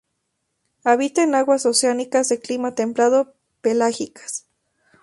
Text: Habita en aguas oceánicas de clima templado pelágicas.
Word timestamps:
Habita 0.83 1.21
en 1.21 1.35
aguas 1.35 1.63
oceánicas 1.67 2.27
de 2.27 2.39
clima 2.39 2.73
templado 2.73 3.35
pelágicas. 3.61 4.47